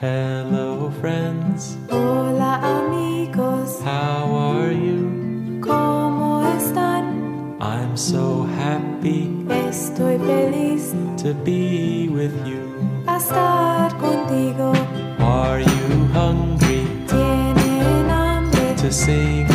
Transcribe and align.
Hello, 0.00 0.92
friends. 1.00 1.76
Hola 1.90 2.60
amigos, 2.62 3.80
How 3.82 4.30
are 4.32 4.72
you? 4.72 5.58
¿cómo 5.60 6.40
están? 6.56 7.56
I'm 7.60 7.96
so 7.96 8.44
happy 8.56 9.28
Estoy 9.48 10.18
feliz 10.18 10.94
to 11.22 11.34
be 11.44 12.08
with 12.10 12.32
you. 12.46 12.62
a 13.08 13.16
estar 13.16 13.90
contigo. 13.98 14.72
Are 15.18 15.60
you 15.60 16.06
hungry 16.14 16.86
Tienen 17.08 18.08
hambre 18.08 18.74
to 18.76 18.92
sing 18.92 19.46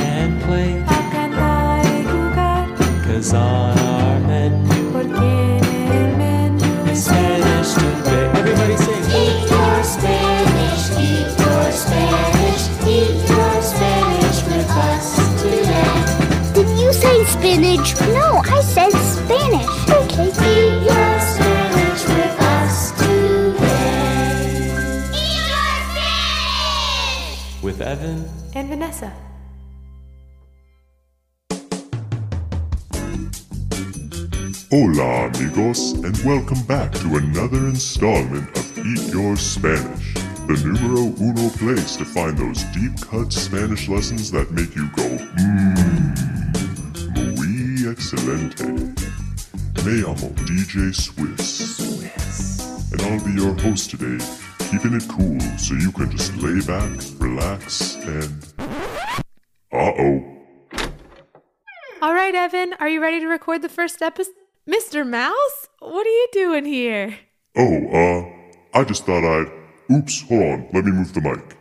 say 17.78 17.84
spinach? 17.84 18.14
No, 18.14 18.42
I 18.46 18.62
said 18.62 18.92
Spanish. 18.92 19.90
Okay. 19.90 20.28
Eat 20.28 20.84
your 20.86 21.20
Spanish 21.20 22.08
with 22.08 22.42
us 22.42 22.92
today. 22.92 23.90
Eat 25.14 25.42
your 25.50 25.74
Spanish! 25.90 27.64
With 27.64 27.82
Evan. 27.82 28.30
and 28.56 28.70
Vanessa. 28.70 29.12
Hola, 34.70 35.28
amigos, 35.28 35.92
and 36.04 36.18
welcome 36.26 36.64
back 36.64 36.92
to 36.94 37.16
another 37.18 37.68
installment 37.68 38.50
of 38.58 38.78
Eat 38.80 39.14
Your 39.14 39.36
Spanish, 39.36 40.16
the 40.48 40.60
numero 40.66 41.14
uno 41.22 41.50
place 41.50 41.96
to 41.98 42.06
find 42.06 42.36
those 42.36 42.64
deep 42.74 43.00
cut 43.02 43.32
Spanish 43.32 43.88
lessons 43.88 44.32
that 44.32 44.52
make 44.52 44.76
you 44.76 44.90
go, 44.96 45.04
mmm, 45.04 46.24
muy 46.24 46.33
excelente. 47.94 48.64
Me 49.86 50.02
llamo 50.02 50.30
DJ 50.46 50.94
Swiss, 50.94 51.80
and 52.92 53.02
I'll 53.02 53.24
be 53.24 53.34
your 53.34 53.54
host 53.62 53.92
today, 53.92 54.18
keeping 54.72 54.94
it 54.94 55.08
cool 55.08 55.40
so 55.58 55.76
you 55.76 55.92
can 55.92 56.10
just 56.10 56.36
lay 56.38 56.60
back, 56.66 56.90
relax, 57.20 57.96
and. 57.98 58.54
Uh 59.72 59.92
oh. 60.00 60.24
All 62.02 62.14
right, 62.14 62.34
Evan, 62.34 62.74
are 62.80 62.90
you 62.90 63.02
ready 63.02 63.20
to 63.20 63.28
record 63.28 63.62
the 63.62 63.70
first 63.70 64.02
episode? 64.02 64.34
Mr. 64.68 65.08
Mouse, 65.08 65.68
what 65.80 66.08
are 66.08 66.10
you 66.10 66.28
doing 66.32 66.66
here? 66.66 67.20
Oh, 67.56 67.88
uh, 67.92 68.80
I 68.80 68.84
just 68.86 69.06
thought 69.06 69.24
I'd. 69.24 69.52
Oops, 69.92 70.22
hold 70.24 70.42
on, 70.42 70.68
let 70.74 70.86
me 70.86 70.92
move 70.92 71.14
the 71.14 71.22
mic. 71.22 71.58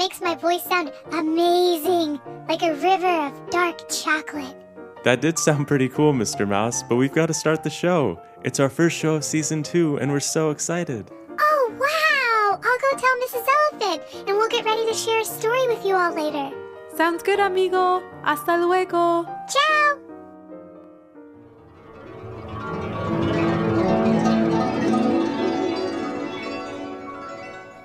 Makes 0.00 0.22
my 0.22 0.34
voice 0.34 0.64
sound 0.64 0.90
amazing, 1.12 2.18
like 2.48 2.62
a 2.62 2.72
river 2.76 3.26
of 3.26 3.50
dark 3.50 3.86
chocolate. 3.90 4.56
That 5.04 5.20
did 5.20 5.38
sound 5.38 5.68
pretty 5.68 5.90
cool, 5.90 6.14
Mr. 6.14 6.48
Mouse, 6.48 6.82
but 6.82 6.96
we've 6.96 7.12
got 7.12 7.26
to 7.26 7.34
start 7.34 7.62
the 7.62 7.68
show. 7.68 8.18
It's 8.42 8.58
our 8.60 8.70
first 8.70 8.96
show 8.96 9.16
of 9.16 9.24
season 9.24 9.62
two, 9.62 9.98
and 9.98 10.10
we're 10.10 10.20
so 10.20 10.48
excited. 10.48 11.10
Oh, 11.38 11.66
wow! 11.84 12.58
I'll 12.64 12.80
go 12.86 12.90
tell 12.96 13.16
Mrs. 13.24 13.46
Elephant, 13.58 14.26
and 14.26 14.38
we'll 14.38 14.48
get 14.48 14.64
ready 14.64 14.86
to 14.86 14.94
share 14.94 15.20
a 15.20 15.24
story 15.24 15.68
with 15.68 15.84
you 15.84 15.94
all 15.94 16.14
later. 16.14 16.48
Sounds 16.96 17.22
good, 17.22 17.38
amigo. 17.38 18.02
Hasta 18.24 18.56
luego. 18.56 19.26
Ciao! 19.52 19.98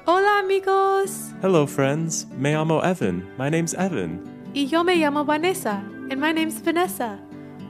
Hola, 0.05 0.39
amigos. 0.45 1.24
Hello, 1.41 1.67
friends. 1.67 2.25
Me 2.38 2.53
llamo 2.53 2.81
Evan. 2.81 3.28
My 3.38 3.50
name's 3.50 3.73
Evan. 3.73 4.23
Y 4.56 4.62
yo 4.62 4.84
me 4.84 4.96
llamo 4.96 5.25
Vanessa, 5.25 5.84
and 6.09 6.19
my 6.19 6.31
name's 6.31 6.59
Vanessa. 6.59 7.19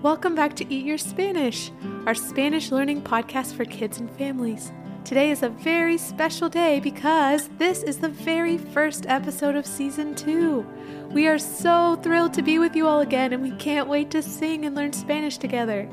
Welcome 0.03 0.35
back 0.35 0.55
to 0.57 0.71
Eat 0.71 0.85
Your 0.85 0.99
Spanish, 0.99 1.71
our 2.05 2.13
Spanish 2.13 2.71
learning 2.71 3.01
podcast 3.01 3.55
for 3.55 3.65
kids 3.65 3.97
and 3.97 4.09
families. 4.17 4.71
Today 5.03 5.31
is 5.31 5.41
a 5.41 5.49
very 5.49 5.97
special 5.97 6.47
day 6.47 6.79
because 6.79 7.49
this 7.57 7.81
is 7.81 7.97
the 7.97 8.09
very 8.09 8.59
first 8.59 9.07
episode 9.07 9.55
of 9.55 9.65
season 9.65 10.13
two. 10.13 10.63
We 11.09 11.27
are 11.27 11.39
so 11.39 11.95
thrilled 12.03 12.35
to 12.35 12.43
be 12.43 12.59
with 12.59 12.75
you 12.75 12.85
all 12.85 13.01
again, 13.01 13.33
and 13.33 13.41
we 13.41 13.51
can't 13.57 13.89
wait 13.89 14.11
to 14.11 14.21
sing 14.21 14.65
and 14.65 14.75
learn 14.75 14.93
Spanish 14.93 15.39
together. 15.39 15.89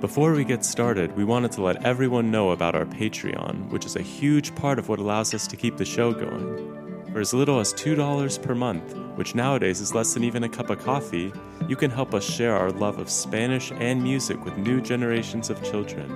Before 0.00 0.32
we 0.32 0.44
get 0.44 0.64
started, 0.64 1.16
we 1.16 1.24
wanted 1.24 1.52
to 1.52 1.62
let 1.62 1.86
everyone 1.86 2.32
know 2.32 2.50
about 2.50 2.74
our 2.74 2.84
Patreon, 2.84 3.70
which 3.70 3.86
is 3.86 3.94
a 3.94 4.02
huge 4.02 4.52
part 4.56 4.80
of 4.80 4.88
what 4.88 4.98
allows 4.98 5.32
us 5.32 5.46
to 5.46 5.56
keep 5.56 5.76
the 5.76 5.84
show 5.84 6.12
going. 6.12 6.83
For 7.14 7.20
as 7.20 7.32
little 7.32 7.60
as 7.60 7.72
$2 7.74 8.42
per 8.42 8.56
month, 8.56 8.96
which 9.14 9.36
nowadays 9.36 9.80
is 9.80 9.94
less 9.94 10.14
than 10.14 10.24
even 10.24 10.42
a 10.42 10.48
cup 10.48 10.68
of 10.68 10.84
coffee, 10.84 11.32
you 11.68 11.76
can 11.76 11.88
help 11.88 12.12
us 12.12 12.28
share 12.28 12.56
our 12.56 12.72
love 12.72 12.98
of 12.98 13.08
Spanish 13.08 13.70
and 13.70 14.02
music 14.02 14.44
with 14.44 14.58
new 14.58 14.80
generations 14.80 15.48
of 15.48 15.62
children. 15.62 16.10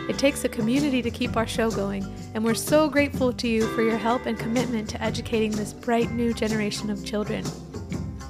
It 0.10 0.18
takes 0.18 0.44
a 0.46 0.50
community 0.50 1.04
to 1.04 1.12
keep 1.12 1.38
our 1.38 1.46
show 1.46 1.70
going, 1.70 2.04
and 2.34 2.44
we're 2.44 2.56
so 2.56 2.90
grateful 2.90 3.32
to 3.34 3.48
you 3.48 3.68
for 3.76 3.84
your 3.84 3.98
help 3.98 4.26
and 4.26 4.36
commitment 4.36 4.90
to 4.90 5.04
educating 5.04 5.52
this 5.52 5.74
bright 5.74 6.10
new 6.10 6.34
generation 6.34 6.90
of 6.90 7.06
children. 7.06 7.46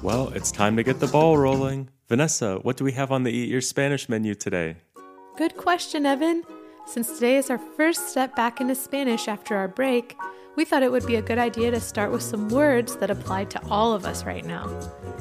Well, 0.02 0.28
it's 0.34 0.52
time 0.52 0.76
to 0.76 0.82
get 0.82 1.00
the 1.00 1.06
ball 1.06 1.38
rolling. 1.38 1.88
Vanessa, 2.10 2.56
what 2.56 2.76
do 2.76 2.84
we 2.84 2.92
have 2.92 3.10
on 3.10 3.22
the 3.22 3.32
Eat 3.32 3.48
Your 3.48 3.62
Spanish 3.62 4.10
menu 4.10 4.34
today? 4.34 4.76
Good 5.38 5.56
question, 5.56 6.04
Evan. 6.04 6.42
Since 6.86 7.14
today 7.14 7.38
is 7.38 7.48
our 7.48 7.60
first 7.78 8.10
step 8.10 8.36
back 8.36 8.60
into 8.60 8.74
Spanish 8.74 9.28
after 9.28 9.56
our 9.56 9.66
break, 9.66 10.14
we 10.56 10.64
thought 10.64 10.82
it 10.82 10.90
would 10.90 11.06
be 11.06 11.16
a 11.16 11.22
good 11.22 11.38
idea 11.38 11.70
to 11.70 11.78
start 11.78 12.10
with 12.10 12.22
some 12.22 12.48
words 12.48 12.96
that 12.96 13.10
apply 13.10 13.44
to 13.44 13.60
all 13.68 13.92
of 13.92 14.06
us 14.06 14.24
right 14.24 14.44
now. 14.44 14.66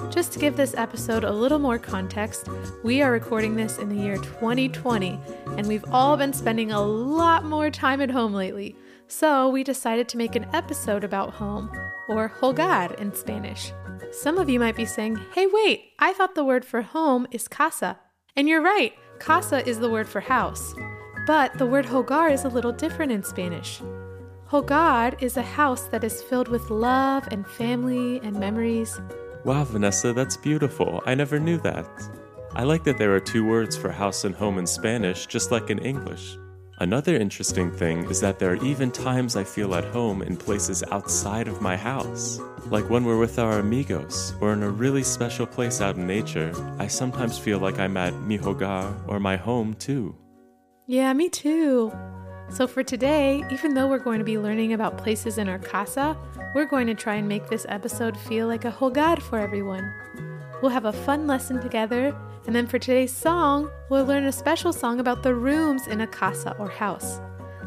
Just 0.10 0.32
to 0.32 0.40
give 0.40 0.56
this 0.56 0.74
episode 0.76 1.26
a 1.26 1.32
little 1.32 1.60
more 1.60 1.78
context, 1.78 2.48
we 2.84 3.02
are 3.02 3.12
recording 3.12 3.56
this 3.56 3.78
in 3.78 3.90
the 3.90 3.96
year 3.96 4.16
2020, 4.16 5.20
and 5.58 5.68
we've 5.68 5.86
all 5.92 6.16
been 6.16 6.32
spending 6.32 6.72
a 6.72 6.82
lot 6.82 7.44
more 7.44 7.70
time 7.70 8.00
at 8.00 8.12
home 8.12 8.34
lately. 8.34 8.78
So 9.08 9.50
we 9.50 9.64
decided 9.64 10.08
to 10.10 10.18
make 10.18 10.36
an 10.36 10.48
episode 10.54 11.04
about 11.04 11.34
home, 11.34 11.70
or 12.08 12.30
hogar 12.30 12.98
in 12.98 13.14
Spanish. 13.14 13.72
Some 14.12 14.38
of 14.38 14.50
you 14.50 14.60
might 14.60 14.76
be 14.76 14.86
saying, 14.86 15.20
hey, 15.34 15.48
wait, 15.48 15.92
I 16.00 16.14
thought 16.14 16.36
the 16.36 16.46
word 16.46 16.64
for 16.64 16.82
home 16.82 17.28
is 17.30 17.50
casa. 17.50 18.00
And 18.38 18.48
you're 18.48 18.62
right, 18.62 18.94
casa 19.20 19.68
is 19.68 19.80
the 19.80 19.90
word 19.90 20.08
for 20.08 20.22
house. 20.22 20.74
But 21.28 21.58
the 21.58 21.66
word 21.66 21.86
hogar 21.86 22.32
is 22.32 22.46
a 22.46 22.50
little 22.50 22.72
different 22.72 23.12
in 23.12 23.24
Spanish. 23.24 23.82
Hogar 24.50 25.20
is 25.24 25.38
a 25.38 25.42
house 25.42 25.86
that 25.88 26.04
is 26.04 26.22
filled 26.22 26.50
with 26.50 26.70
love 26.70 27.28
and 27.32 27.48
family 27.48 28.20
and 28.20 28.40
memories. 28.40 29.02
Wow, 29.44 29.64
Vanessa, 29.64 30.14
that's 30.14 30.38
beautiful. 30.38 31.02
I 31.08 31.16
never 31.16 31.40
knew 31.40 31.58
that. 31.60 31.90
I 32.54 32.64
like 32.64 32.84
that 32.84 33.00
there 33.00 33.16
are 33.16 33.20
two 33.20 33.44
words 33.44 33.76
for 33.76 33.90
house 33.90 34.24
and 34.24 34.36
home 34.36 34.60
in 34.60 34.68
Spanish, 34.68 35.26
just 35.26 35.50
like 35.52 35.72
in 35.72 35.80
English. 35.80 36.38
Another 36.78 37.16
interesting 37.16 37.72
thing 37.72 38.08
is 38.08 38.22
that 38.22 38.38
there 38.38 38.52
are 38.52 38.64
even 38.64 38.92
times 38.92 39.36
I 39.36 39.44
feel 39.44 39.74
at 39.74 39.86
home 39.86 40.22
in 40.22 40.38
places 40.38 40.84
outside 40.92 41.48
of 41.48 41.60
my 41.60 41.76
house. 41.76 42.40
Like 42.68 42.88
when 42.88 43.04
we're 43.04 43.18
with 43.18 43.40
our 43.40 43.60
amigos 43.60 44.36
or 44.42 44.54
in 44.54 44.62
a 44.62 44.70
really 44.70 45.04
special 45.04 45.48
place 45.48 45.82
out 45.82 45.96
in 45.96 46.06
nature, 46.06 46.52
I 46.78 46.86
sometimes 46.86 47.40
feel 47.40 47.58
like 47.58 47.80
I'm 47.80 47.98
at 47.98 48.14
mi 48.22 48.38
hogar 48.38 48.96
or 49.08 49.20
my 49.20 49.38
home 49.38 49.74
too. 49.74 50.16
Yeah, 50.86 51.14
me 51.14 51.30
too. 51.30 51.92
So 52.50 52.68
for 52.68 52.84
today, 52.84 53.44
even 53.52 53.74
though 53.74 53.88
we're 53.88 54.00
going 54.00 54.20
to 54.20 54.26
be 54.26 54.38
learning 54.38 54.74
about 54.74 54.98
places 54.98 55.38
in 55.38 55.50
our 55.50 55.60
casa, 55.60 56.18
we're 56.54 56.66
going 56.66 56.88
to 56.88 56.94
try 56.94 57.16
and 57.16 57.28
make 57.28 57.50
this 57.50 57.66
episode 57.70 58.18
feel 58.18 58.48
like 58.48 58.66
a 58.66 58.72
hogar 58.72 59.22
for 59.22 59.40
everyone. 59.40 59.92
We'll 60.62 60.72
have 60.72 60.86
a 60.86 60.94
fun 60.94 61.28
lesson 61.28 61.60
together, 61.62 62.16
and 62.46 62.56
then 62.56 62.68
for 62.68 62.80
today's 62.80 63.12
song, 63.12 63.70
we'll 63.90 64.06
learn 64.06 64.26
a 64.26 64.32
special 64.32 64.72
song 64.72 65.00
about 65.00 65.24
the 65.24 65.34
rooms 65.34 65.88
in 65.88 66.02
a 66.02 66.08
casa 66.08 66.56
or 66.58 66.70
house. 66.70 67.20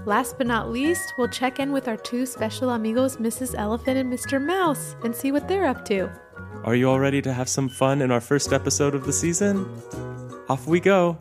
Last 0.06 0.38
but 0.38 0.46
not 0.46 0.70
least, 0.70 1.12
we'll 1.18 1.28
check 1.28 1.58
in 1.58 1.70
with 1.70 1.86
our 1.86 1.96
two 1.96 2.24
special 2.24 2.70
amigos, 2.70 3.18
Mrs. 3.18 3.54
Elephant 3.58 3.98
and 3.98 4.10
Mr. 4.10 4.42
Mouse, 4.42 4.96
and 5.04 5.14
see 5.14 5.32
what 5.32 5.48
they're 5.48 5.66
up 5.66 5.84
to. 5.86 6.10
Are 6.64 6.74
you 6.74 6.88
all 6.88 6.98
ready 6.98 7.20
to 7.22 7.32
have 7.32 7.48
some 7.48 7.68
fun 7.68 8.00
in 8.00 8.10
our 8.10 8.20
first 8.20 8.52
episode 8.52 8.94
of 8.94 9.04
the 9.04 9.12
season? 9.12 9.68
Off 10.48 10.66
we 10.66 10.80
go! 10.80 11.18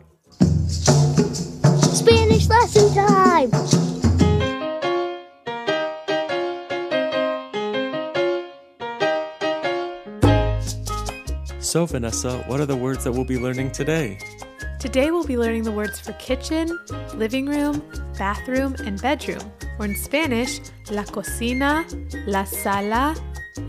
Spanish 2.38 2.48
lesson 2.48 2.94
time! 2.94 3.50
So, 11.60 11.84
Vanessa, 11.86 12.38
what 12.46 12.60
are 12.60 12.66
the 12.66 12.76
words 12.76 13.04
that 13.04 13.12
we'll 13.12 13.24
be 13.24 13.38
learning 13.38 13.72
today? 13.72 14.18
Today 14.78 15.10
we'll 15.10 15.26
be 15.26 15.36
learning 15.36 15.64
the 15.64 15.72
words 15.72 15.98
for 15.98 16.12
kitchen, 16.14 16.78
living 17.14 17.46
room, 17.46 17.82
bathroom, 18.16 18.76
and 18.84 19.00
bedroom, 19.02 19.42
or 19.78 19.86
in 19.86 19.96
Spanish, 19.96 20.60
la 20.90 21.02
cocina, 21.04 21.84
la 22.26 22.44
sala, 22.44 23.16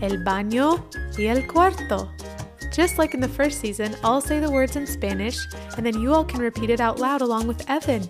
el 0.00 0.18
baño, 0.24 0.82
y 1.18 1.26
el 1.26 1.42
cuarto. 1.42 2.08
Just 2.72 2.98
like 2.98 3.14
in 3.14 3.20
the 3.20 3.28
first 3.28 3.60
season, 3.60 3.96
I'll 4.04 4.20
say 4.20 4.38
the 4.38 4.50
words 4.50 4.76
in 4.76 4.86
Spanish, 4.86 5.36
and 5.76 5.84
then 5.84 6.00
you 6.00 6.14
all 6.14 6.24
can 6.24 6.40
repeat 6.40 6.70
it 6.70 6.80
out 6.80 7.00
loud 7.00 7.20
along 7.20 7.48
with 7.48 7.68
Evan. 7.68 8.08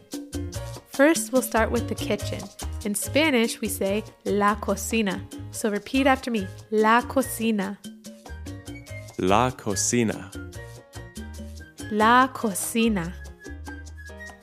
First, 1.00 1.32
we'll 1.32 1.40
start 1.40 1.70
with 1.70 1.88
the 1.88 1.94
kitchen. 1.94 2.40
In 2.84 2.94
Spanish, 2.94 3.62
we 3.62 3.68
say 3.68 4.04
la 4.26 4.54
cocina. 4.56 5.18
So 5.50 5.70
repeat 5.70 6.06
after 6.06 6.30
me 6.30 6.46
la 6.70 7.00
cocina, 7.00 7.78
La 9.16 9.50
cocina. 9.50 10.30
la 11.90 12.28
cocina. 12.34 13.14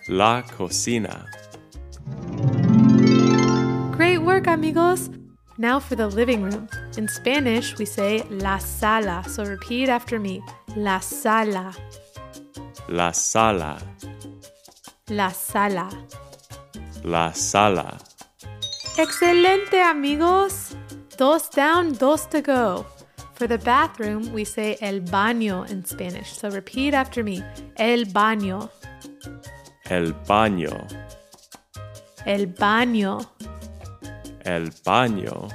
La 0.10 0.42
cocina. 0.42 1.28
Great 3.92 4.18
work, 4.24 4.48
amigos! 4.48 5.12
Now 5.60 5.80
for 5.80 5.94
the 5.96 6.08
living 6.08 6.42
room. 6.42 6.68
In 6.98 7.08
Spanish, 7.08 7.78
we 7.78 7.86
say 7.86 8.24
la 8.32 8.58
sala. 8.58 9.24
So 9.30 9.44
repeat 9.46 9.90
after 9.90 10.18
me 10.20 10.42
la 10.76 11.02
sala, 11.02 11.76
La 12.90 13.12
sala. 13.12 13.78
la 15.08 15.30
sala. 15.30 15.92
La 17.04 17.32
sala. 17.34 17.98
Excelente, 18.98 19.80
amigos! 19.82 20.76
Dos 21.18 21.50
down, 21.50 21.94
dos 21.94 22.26
to 22.28 22.42
go. 22.42 22.86
For 23.36 23.48
the 23.48 23.58
bathroom, 23.60 24.34
we 24.34 24.44
say 24.44 24.78
el 24.82 25.00
baño 25.02 25.70
in 25.70 25.86
Spanish. 25.86 26.32
So 26.34 26.50
repeat 26.50 26.94
after 26.94 27.24
me 27.24 27.44
el 27.78 28.06
baño, 28.06 28.70
El 29.90 30.14
baño. 30.28 30.88
el 32.26 32.48
baño. 32.48 33.26
El 34.46 34.72
baño. 34.86 35.50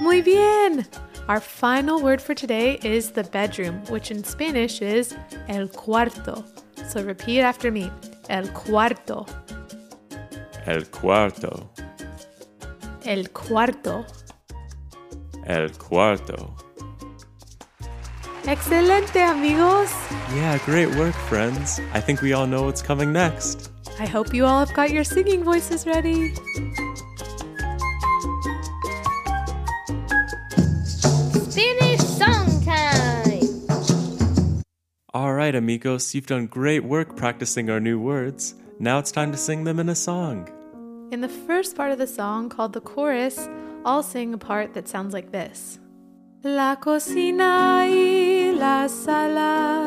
Muy 0.00 0.20
bien! 0.20 0.86
Our 1.28 1.40
final 1.40 2.02
word 2.02 2.20
for 2.20 2.34
today 2.34 2.78
is 2.82 3.12
the 3.12 3.24
bedroom, 3.24 3.82
which 3.88 4.10
in 4.10 4.22
Spanish 4.24 4.82
is 4.82 5.14
el 5.48 5.68
cuarto. 5.68 6.44
So 6.88 7.02
repeat 7.02 7.40
after 7.42 7.70
me 7.70 7.90
el 8.28 8.48
cuarto, 8.48 9.26
El 10.66 10.88
cuarto. 10.90 11.70
el 13.04 13.30
cuarto. 13.30 14.06
El 15.44 15.72
cuarto. 15.72 16.54
Excelente, 18.46 19.22
amigos! 19.22 19.90
Yeah, 20.34 20.58
great 20.64 20.88
work, 20.96 21.14
friends. 21.28 21.80
I 21.92 22.00
think 22.00 22.22
we 22.22 22.32
all 22.32 22.46
know 22.46 22.64
what's 22.64 22.82
coming 22.82 23.12
next. 23.12 23.70
I 23.98 24.06
hope 24.06 24.32
you 24.34 24.46
all 24.46 24.60
have 24.64 24.72
got 24.74 24.90
your 24.90 25.04
singing 25.04 25.44
voices 25.44 25.86
ready. 25.86 26.32
Spanish 31.50 32.00
song 32.00 32.64
time! 32.64 33.48
All 35.12 35.34
right, 35.34 35.54
amigos, 35.54 36.14
you've 36.14 36.26
done 36.26 36.46
great 36.46 36.84
work 36.84 37.16
practicing 37.16 37.68
our 37.68 37.80
new 37.80 37.98
words. 37.98 38.54
Now 38.82 38.98
it's 38.98 39.12
time 39.12 39.30
to 39.30 39.38
sing 39.38 39.62
them 39.62 39.78
in 39.78 39.88
a 39.88 39.94
song. 39.94 40.48
In 41.12 41.20
the 41.20 41.28
first 41.28 41.76
part 41.76 41.92
of 41.92 41.98
the 41.98 42.06
song, 42.08 42.48
called 42.48 42.72
the 42.72 42.80
chorus, 42.80 43.48
I'll 43.84 44.02
sing 44.02 44.34
a 44.34 44.38
part 44.38 44.74
that 44.74 44.88
sounds 44.88 45.14
like 45.14 45.30
this 45.30 45.78
La 46.42 46.74
cocina 46.74 47.86
y 47.88 48.50
la 48.50 48.88
sala, 48.88 49.86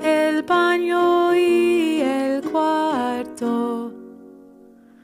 el 0.00 0.42
baño 0.42 1.32
y 1.34 2.02
el 2.06 2.42
cuarto. 2.42 3.92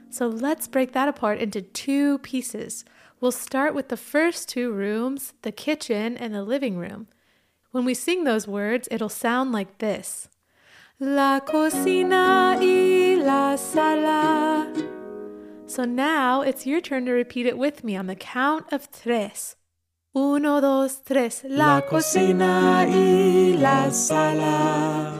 So 0.08 0.28
let's 0.28 0.68
break 0.68 0.92
that 0.92 1.08
apart 1.08 1.40
into 1.40 1.62
two 1.62 2.18
pieces. 2.18 2.84
We'll 3.20 3.32
start 3.32 3.74
with 3.74 3.88
the 3.88 3.96
first 3.96 4.48
two 4.48 4.70
rooms, 4.70 5.32
the 5.42 5.50
kitchen 5.50 6.16
and 6.16 6.32
the 6.32 6.44
living 6.44 6.76
room. 6.76 7.08
When 7.72 7.84
we 7.84 7.92
sing 7.92 8.22
those 8.22 8.46
words, 8.46 8.86
it'll 8.88 9.08
sound 9.08 9.50
like 9.50 9.78
this 9.78 10.28
La 10.98 11.40
cocina 11.40 12.56
y 12.58 13.16
la 13.22 13.56
sala. 13.56 14.66
So 15.66 15.84
now 15.84 16.40
it's 16.40 16.64
your 16.64 16.80
turn 16.80 17.04
to 17.04 17.12
repeat 17.12 17.44
it 17.44 17.58
with 17.58 17.84
me 17.84 17.94
on 17.94 18.06
the 18.06 18.16
count 18.16 18.72
of 18.72 18.90
tres. 18.90 19.56
Uno, 20.14 20.58
dos, 20.62 21.02
tres. 21.04 21.44
La 21.46 21.82
cocina 21.82 22.86
y 22.88 23.58
la 23.58 23.90
sala. 23.90 25.12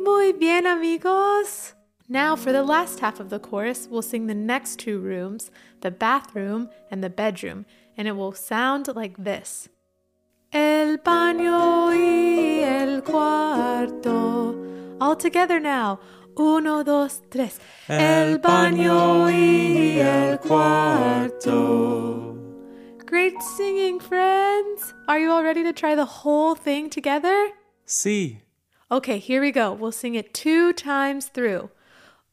Muy 0.00 0.32
bien, 0.32 0.66
amigos. 0.66 1.74
Now, 2.08 2.34
for 2.34 2.50
the 2.50 2.64
last 2.64 2.98
half 2.98 3.20
of 3.20 3.30
the 3.30 3.38
chorus, 3.38 3.86
we'll 3.88 4.02
sing 4.02 4.26
the 4.26 4.34
next 4.34 4.80
two 4.80 4.98
rooms, 4.98 5.52
the 5.82 5.92
bathroom 5.92 6.68
and 6.90 7.04
the 7.04 7.08
bedroom, 7.08 7.64
and 7.96 8.08
it 8.08 8.16
will 8.16 8.32
sound 8.32 8.88
like 8.96 9.22
this 9.22 9.68
El 10.52 10.98
baño 10.98 11.92
y 11.92 12.64
el 12.64 13.02
cuarto. 13.02 14.71
All 15.02 15.16
together 15.16 15.58
now. 15.58 15.98
Uno, 16.36 16.84
dos, 16.84 17.22
tres. 17.28 17.58
El 17.88 18.38
baño 18.38 19.28
y 19.28 19.98
el 19.98 20.38
cuarto. 20.38 22.36
Great 23.04 23.42
singing, 23.56 23.98
friends. 23.98 24.94
Are 25.08 25.18
you 25.18 25.32
all 25.32 25.42
ready 25.42 25.64
to 25.64 25.72
try 25.72 25.96
the 25.96 26.04
whole 26.04 26.54
thing 26.54 26.88
together? 26.88 27.50
Sí. 27.84 28.42
Okay, 28.92 29.18
here 29.18 29.40
we 29.40 29.50
go. 29.50 29.72
We'll 29.72 29.90
sing 29.90 30.14
it 30.14 30.32
two 30.34 30.72
times 30.72 31.26
through. 31.26 31.70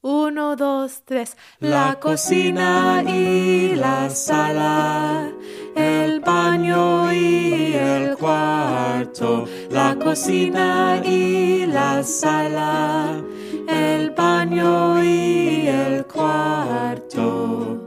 Uno, 0.04 0.56
dos, 0.56 1.02
tres. 1.08 1.36
La 1.60 1.96
cocina 1.96 3.04
y 3.04 3.74
la 3.76 4.10
sala, 4.10 5.34
el 5.76 6.20
baño 6.20 7.12
y 7.12 7.74
el 7.74 8.16
cuarto. 8.18 9.48
La 9.70 9.96
cocina 9.96 11.02
y 11.06 11.66
la 11.66 12.04
sala, 12.04 13.22
el 13.68 14.12
baño 14.12 15.04
y 15.04 15.68
el 15.68 16.06
cuarto. 16.06 17.80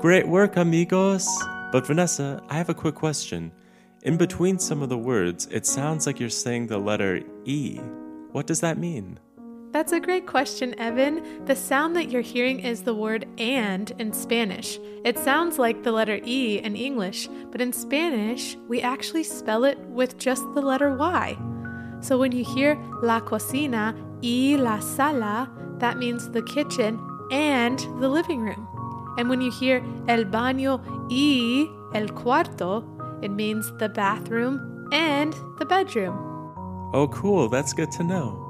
Great 0.00 0.26
work, 0.26 0.56
amigos! 0.56 1.28
But 1.72 1.86
Vanessa, 1.86 2.42
I 2.48 2.56
have 2.56 2.70
a 2.70 2.74
quick 2.74 2.94
question. 2.94 3.52
In 4.02 4.16
between 4.16 4.58
some 4.58 4.82
of 4.82 4.88
the 4.88 4.96
words, 4.96 5.46
it 5.50 5.66
sounds 5.66 6.06
like 6.06 6.18
you're 6.18 6.30
saying 6.30 6.68
the 6.68 6.78
letter 6.78 7.20
E. 7.44 7.78
What 8.32 8.46
does 8.46 8.60
that 8.60 8.78
mean? 8.78 9.18
That's 9.72 9.92
a 9.92 10.00
great 10.00 10.26
question, 10.26 10.76
Evan. 10.80 11.44
The 11.44 11.54
sound 11.54 11.94
that 11.94 12.10
you're 12.10 12.22
hearing 12.22 12.58
is 12.58 12.82
the 12.82 12.94
word 12.94 13.28
and 13.38 13.88
in 14.00 14.12
Spanish. 14.12 14.80
It 15.04 15.16
sounds 15.16 15.60
like 15.60 15.84
the 15.84 15.92
letter 15.92 16.20
E 16.24 16.58
in 16.58 16.74
English, 16.74 17.28
but 17.52 17.60
in 17.60 17.72
Spanish, 17.72 18.56
we 18.66 18.80
actually 18.80 19.22
spell 19.22 19.62
it 19.64 19.78
with 19.78 20.18
just 20.18 20.42
the 20.54 20.60
letter 20.60 20.96
Y. 20.96 21.38
So 22.00 22.18
when 22.18 22.32
you 22.32 22.44
hear 22.44 22.76
la 23.00 23.20
cocina 23.20 23.94
y 24.20 24.56
la 24.58 24.80
sala, 24.80 25.48
that 25.78 25.98
means 25.98 26.28
the 26.30 26.42
kitchen 26.42 26.98
and 27.30 27.78
the 28.00 28.08
living 28.08 28.40
room. 28.40 28.66
And 29.18 29.28
when 29.28 29.40
you 29.40 29.52
hear 29.52 29.84
el 30.08 30.24
baño 30.24 30.80
y 31.08 31.70
el 31.94 32.08
cuarto, 32.08 32.84
it 33.22 33.30
means 33.30 33.70
the 33.78 33.88
bathroom 33.88 34.88
and 34.92 35.32
the 35.58 35.64
bedroom. 35.64 36.16
Oh, 36.92 37.06
cool. 37.12 37.48
That's 37.48 37.72
good 37.72 37.92
to 37.92 38.02
know. 38.02 38.49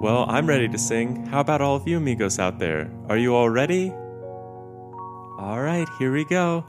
Well, 0.00 0.26
I'm 0.28 0.46
ready 0.46 0.68
to 0.68 0.78
sing. 0.78 1.26
How 1.26 1.40
about 1.40 1.60
all 1.60 1.74
of 1.74 1.88
you 1.88 1.96
amigos 1.96 2.38
out 2.38 2.60
there? 2.60 2.88
Are 3.08 3.16
you 3.16 3.34
all 3.34 3.50
ready? 3.50 3.90
All 3.90 5.60
right, 5.60 5.88
here 5.98 6.12
we 6.12 6.24
go. 6.24 6.64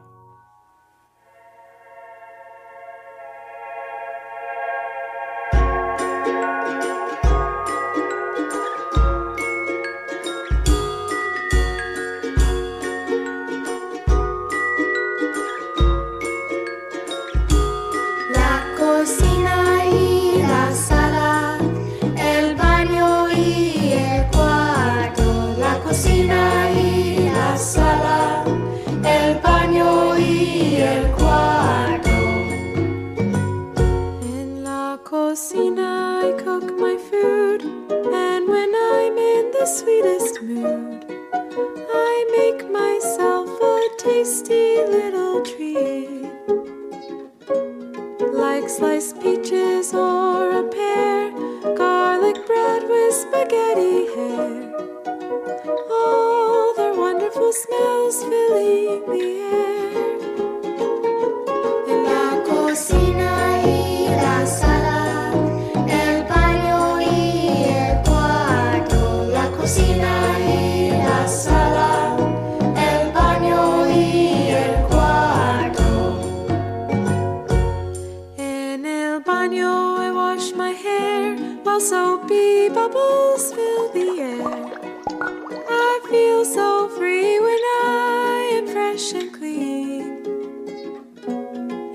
Cocina, 35.10 36.22
I 36.24 36.40
cook 36.44 36.78
my 36.78 36.96
food, 36.96 37.64
and 37.64 38.48
when 38.48 38.72
I'm 38.76 39.18
in 39.18 39.50
the 39.50 39.66
sweetest 39.66 40.44
mood, 40.44 41.04
I 41.34 42.14
make 42.38 42.70
myself 42.70 43.50
a 43.60 43.90
tasty 43.98 44.78
little 44.86 45.42
treat. 45.42 46.30
Like 48.32 48.70
sliced 48.70 49.20
peaches 49.20 49.96
or 49.96 50.60
a 50.60 50.64
pear, 50.70 51.19
I 79.98 80.12
wash 80.12 80.54
my 80.54 80.72
hair 80.72 81.36
while 81.64 81.80
soapy 81.80 82.70
bubbles 82.70 83.54
fill 83.54 83.92
the 83.94 84.10
air. 84.20 84.70
I 85.70 86.00
feel 86.10 86.46
so 86.46 86.90
free 86.90 87.40
when 87.40 87.62
I 87.84 88.52
am 88.58 88.68
fresh 88.68 89.14
and 89.14 89.34
clean. 89.34 90.26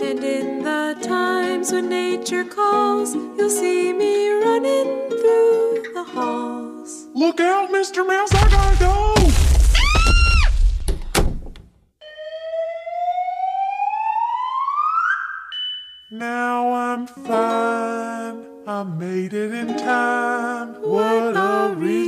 And 0.03 0.23
in 0.23 0.63
the 0.63 0.97
times 1.03 1.73
when 1.73 1.89
nature 1.89 2.45
calls, 2.45 3.15
you'll 3.15 3.51
see 3.51 3.93
me 3.93 4.31
running 4.31 5.09
through 5.09 5.83
the 5.95 6.05
halls. 6.05 7.07
Look 7.15 7.41
out, 7.41 7.71
Mr. 7.71 8.07
Mouse, 8.07 8.33
I 8.35 8.49
gotta 8.51 8.79
go! 8.79 9.15
Now 16.11 16.73
I'm 16.73 17.07
fine. 17.09 17.44
I 18.75 18.83
made 18.83 19.33
it 19.33 19.55
in 19.55 19.69
time. 19.79 20.75
What 20.83 21.37
a 21.37 21.73
relief. 21.77 22.04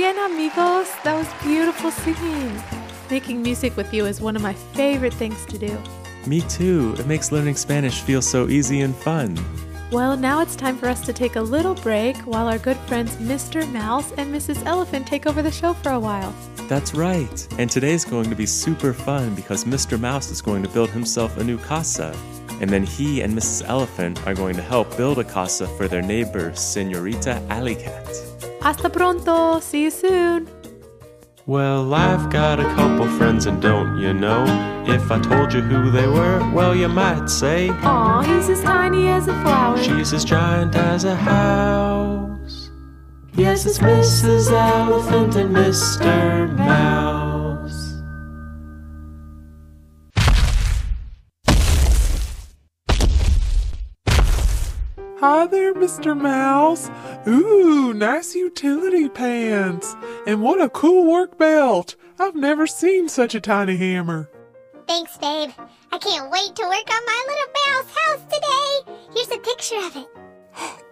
Bien, 0.00 0.18
amigos. 0.18 0.88
That 1.04 1.14
was 1.14 1.28
beautiful 1.42 1.90
singing. 1.90 2.62
Making 3.10 3.42
music 3.42 3.76
with 3.76 3.92
you 3.92 4.06
is 4.06 4.18
one 4.18 4.34
of 4.34 4.40
my 4.40 4.54
favorite 4.54 5.12
things 5.12 5.44
to 5.44 5.58
do. 5.58 5.78
Me 6.26 6.40
too. 6.48 6.94
It 6.98 7.06
makes 7.06 7.32
learning 7.32 7.56
Spanish 7.56 8.00
feel 8.00 8.22
so 8.22 8.48
easy 8.48 8.80
and 8.80 8.96
fun. 8.96 9.38
Well, 9.92 10.16
now 10.16 10.40
it's 10.40 10.56
time 10.56 10.78
for 10.78 10.88
us 10.88 11.04
to 11.04 11.12
take 11.12 11.36
a 11.36 11.42
little 11.42 11.74
break 11.74 12.16
while 12.20 12.48
our 12.48 12.56
good 12.56 12.78
friends 12.88 13.14
Mr. 13.16 13.70
Mouse 13.70 14.10
and 14.12 14.34
Mrs. 14.34 14.64
Elephant 14.64 15.06
take 15.06 15.26
over 15.26 15.42
the 15.42 15.52
show 15.52 15.74
for 15.74 15.92
a 15.92 16.00
while. 16.00 16.32
That's 16.66 16.94
right. 16.94 17.46
And 17.58 17.70
today's 17.70 18.06
going 18.06 18.30
to 18.30 18.36
be 18.36 18.46
super 18.46 18.94
fun 18.94 19.34
because 19.34 19.66
Mr. 19.66 20.00
Mouse 20.00 20.30
is 20.30 20.40
going 20.40 20.62
to 20.62 20.68
build 20.70 20.88
himself 20.88 21.36
a 21.36 21.44
new 21.44 21.58
casa. 21.58 22.16
And 22.62 22.70
then 22.70 22.84
he 22.84 23.20
and 23.20 23.36
Mrs. 23.36 23.68
Elephant 23.68 24.26
are 24.26 24.34
going 24.34 24.56
to 24.56 24.62
help 24.62 24.96
build 24.96 25.18
a 25.18 25.24
casa 25.24 25.66
for 25.76 25.88
their 25.88 26.00
neighbor, 26.00 26.54
Senorita 26.54 27.42
Alley 27.50 27.74
Cat. 27.74 28.29
Hasta 28.62 28.90
pronto. 28.90 29.60
See 29.60 29.84
you 29.84 29.90
soon. 29.90 30.48
Well, 31.46 31.92
I've 31.94 32.30
got 32.30 32.60
a 32.60 32.64
couple 32.76 33.08
friends, 33.18 33.46
and 33.46 33.60
don't 33.60 33.98
you 33.98 34.12
know? 34.14 34.44
If 34.86 35.10
I 35.10 35.18
told 35.18 35.52
you 35.52 35.60
who 35.62 35.90
they 35.90 36.06
were, 36.06 36.38
well, 36.52 36.74
you 36.76 36.88
might 36.88 37.28
say 37.28 37.70
Aw, 37.70 38.22
he's 38.22 38.48
as 38.48 38.62
tiny 38.62 39.08
as 39.08 39.26
a 39.28 39.32
flower. 39.42 39.76
she's 39.82 40.12
as 40.12 40.24
giant 40.24 40.76
as 40.76 41.04
a 41.04 41.16
house. 41.16 42.70
Yes, 43.34 43.66
it's 43.66 43.78
Mrs. 43.78 44.50
Elephant 44.52 45.36
and 45.36 45.54
Mr. 45.56 46.56
Mouse. 46.56 47.19
Hi 55.20 55.46
there, 55.46 55.74
Mr. 55.74 56.18
Mouse. 56.18 56.90
Ooh, 57.28 57.92
nice 57.92 58.34
utility 58.34 59.06
pants. 59.06 59.94
And 60.26 60.40
what 60.40 60.62
a 60.62 60.70
cool 60.70 61.12
work 61.12 61.36
belt. 61.36 61.94
I've 62.18 62.34
never 62.34 62.66
seen 62.66 63.06
such 63.06 63.34
a 63.34 63.40
tiny 63.40 63.76
hammer. 63.76 64.30
Thanks, 64.88 65.18
babe. 65.18 65.50
I 65.92 65.98
can't 65.98 66.30
wait 66.30 66.56
to 66.56 66.62
work 66.62 66.90
on 66.90 67.04
my 67.04 67.24
little 67.28 67.52
mouse 67.66 67.94
house 67.98 68.24
today. 68.32 68.96
Here's 69.14 69.30
a 69.30 69.38
picture 69.40 69.86
of 69.86 69.96
it. 69.96 70.08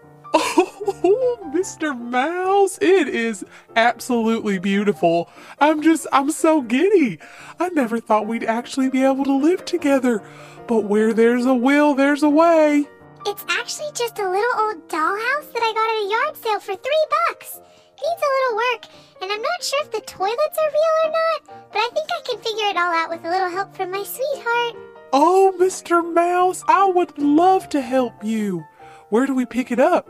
Oh, 1.01 1.39
Mr. 1.55 1.99
Mouse, 1.99 2.79
it 2.83 3.09
is 3.09 3.45
absolutely 3.77 4.59
beautiful. 4.59 5.31
I'm 5.59 5.81
just, 5.81 6.07
I'm 6.13 6.31
so 6.33 6.61
giddy. 6.61 7.19
I 7.59 7.71
never 7.71 7.99
thought 7.99 8.27
we'd 8.27 8.45
actually 8.45 8.91
be 8.91 9.05
able 9.05 9.25
to 9.25 9.33
live 9.33 9.65
together. 9.65 10.23
But 10.67 10.85
where 10.85 11.15
there's 11.15 11.47
a 11.47 11.55
will, 11.55 11.95
there's 11.95 12.23
a 12.23 12.29
way. 12.29 12.89
It's 13.27 13.45
actually 13.49 13.91
just 13.95 14.19
a 14.19 14.29
little 14.29 14.61
old 14.61 14.89
dollhouse 14.89 15.53
that 15.53 15.63
I 15.63 15.73
got 15.75 15.91
at 15.91 16.05
a 16.05 16.11
yard 16.11 16.37
sale 16.37 16.61
for 16.61 16.75
three 16.77 17.07
bucks. 17.29 17.61
Needs 17.99 18.23
a 18.23 18.35
little 18.37 18.57
work, 18.57 18.85
and 19.21 19.33
I'm 19.33 19.43
not 19.43 19.63
sure 19.63 19.81
if 19.83 19.91
the 19.91 20.01
toilets 20.03 20.59
are 20.59 20.71
real 20.71 20.97
or 21.05 21.11
not, 21.11 21.71
but 21.73 21.79
I 21.79 21.89
think 21.93 22.07
I 22.11 22.23
can 22.25 22.41
figure 22.41 22.69
it 22.71 22.77
all 22.77 22.95
out 22.95 23.11
with 23.11 23.25
a 23.25 23.31
little 23.31 23.51
help 23.51 23.75
from 23.75 23.91
my 23.91 24.05
sweetheart. 24.05 24.77
Oh, 25.13 25.55
Mr. 25.59 26.03
Mouse, 26.03 26.63
I 26.69 26.85
would 26.87 27.19
love 27.19 27.69
to 27.71 27.81
help 27.81 28.23
you. 28.23 28.65
Where 29.09 29.27
do 29.27 29.35
we 29.35 29.47
pick 29.47 29.73
it 29.73 29.81
up? 29.81 30.09